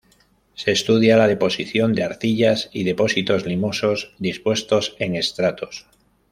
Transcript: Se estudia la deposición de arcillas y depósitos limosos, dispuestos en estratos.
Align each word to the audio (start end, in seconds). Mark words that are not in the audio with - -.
Se 0.55 0.71
estudia 0.71 1.15
la 1.15 1.27
deposición 1.27 1.93
de 1.93 2.03
arcillas 2.03 2.71
y 2.73 2.85
depósitos 2.85 3.45
limosos, 3.45 4.15
dispuestos 4.17 4.95
en 4.97 5.15
estratos. 5.15 5.85